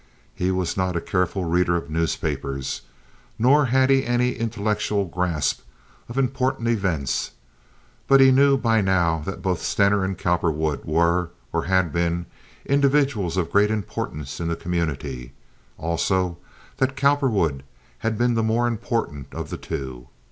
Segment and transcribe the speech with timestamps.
[0.33, 2.81] He was not a careful reader of newspapers,
[3.37, 5.61] nor had he any intellectual grasp
[6.09, 7.33] of important events;
[8.07, 12.25] but he knew by now that both Stener and Cowperwood were, or had been,
[12.65, 15.33] individuals of great importance in the community;
[15.77, 16.39] also
[16.77, 17.61] that Cowperwood
[17.99, 20.07] had been the more important of the two.